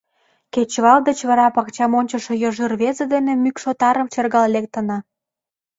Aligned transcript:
Кечывал 0.53 0.99
деч 1.07 1.19
вара 1.29 1.47
пакчам 1.55 1.91
ончышо 1.99 2.33
Йожи 2.41 2.65
рвезе 2.71 3.05
дене 3.13 3.33
мӱкшотарым 3.43 4.07
шергал 4.13 4.45
лектына. 4.55 4.97